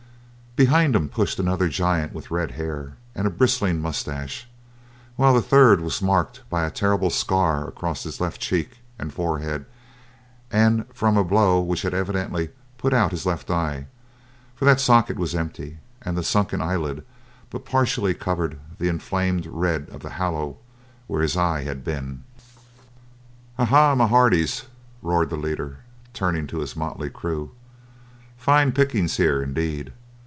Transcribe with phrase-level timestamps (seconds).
[0.57, 4.49] Behind him pushed another giant with red hair and a bristling mustache;
[5.15, 9.63] while the third was marked by a terrible scar across his left cheek and forehead
[10.51, 13.87] and from a blow which had evidently put out his left eye,
[14.53, 17.05] for that socket was empty, and the sunken eyelid
[17.49, 20.57] but partly covered the inflamed red of the hollow
[21.07, 22.25] where his eye had been.
[23.57, 24.63] "A ha, my hearties,"
[25.01, 25.77] roared the leader,
[26.13, 27.51] turning to his motley crew,
[28.35, 29.93] "fine pickings here indeed.